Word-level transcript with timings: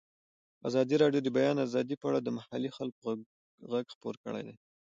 ازادي 0.67 0.95
راډیو 1.03 1.21
د 1.23 1.25
د 1.25 1.29
بیان 1.37 1.57
آزادي 1.67 1.95
په 1.99 2.05
اړه 2.09 2.19
د 2.21 2.29
محلي 2.37 2.69
خلکو 2.77 3.05
غږ 3.71 3.85
خپور 3.95 4.15
کړی. 4.23 4.47